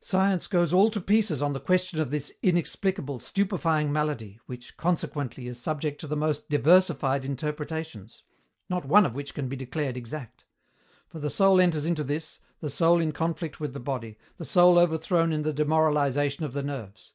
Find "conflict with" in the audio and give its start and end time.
13.10-13.72